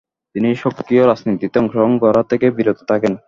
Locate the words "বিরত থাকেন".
2.57-3.13